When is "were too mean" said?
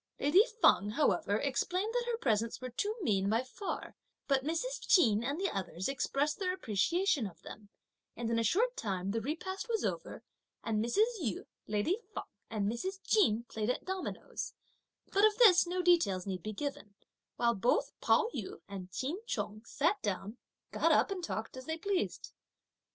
2.59-3.29